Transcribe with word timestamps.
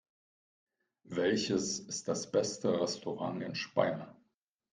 Welches 1.11 1.79
ist 1.79 2.07
das 2.07 2.31
beste 2.31 2.81
Restaurant 2.81 3.43
in 3.43 3.53
Speyer? 3.53 4.15